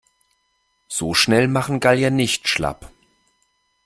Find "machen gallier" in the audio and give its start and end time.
1.47-2.09